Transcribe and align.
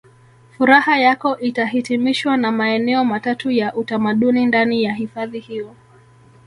Furaha 0.57 0.97
yako 0.99 1.39
itahitimishwa 1.39 2.37
na 2.37 2.51
maeneo 2.51 3.05
matatu 3.05 3.51
ya 3.51 3.75
utamaduni 3.75 4.45
ndani 4.45 4.83
ya 4.83 4.93
hifadhi 4.93 5.39
hiyo 5.39 5.75